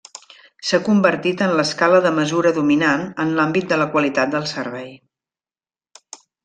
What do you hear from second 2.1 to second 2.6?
mesura